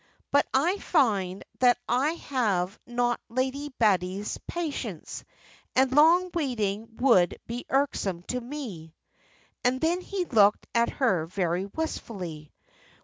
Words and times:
But 0.31 0.47
I 0.51 0.79
find 0.79 1.43
that 1.59 1.77
I 1.87 2.13
have 2.13 2.79
not 2.87 3.19
Lady 3.29 3.69
Betty's 3.77 4.39
patience, 4.47 5.23
and 5.75 5.91
long 5.91 6.31
waiting 6.33 6.95
would 6.95 7.37
be 7.45 7.67
irksome 7.69 8.23
to 8.23 8.41
me." 8.41 8.95
And 9.63 9.79
then 9.79 10.01
he 10.01 10.25
looked 10.25 10.65
at 10.73 10.89
her 10.89 11.27
very 11.27 11.65
wistfully. 11.67 12.51